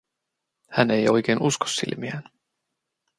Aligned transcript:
Hän 0.71 0.91
ei 0.91 1.09
oikein 1.09 1.41
usko 1.41 1.65
silmiään. 1.67 2.23